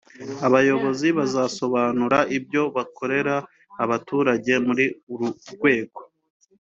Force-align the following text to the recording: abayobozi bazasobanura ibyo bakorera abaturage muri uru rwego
abayobozi 0.47 1.07
bazasobanura 1.17 2.17
ibyo 2.37 2.63
bakorera 2.75 3.35
abaturage 3.83 4.53
muri 4.65 4.85
uru 5.13 5.27
rwego 5.53 5.99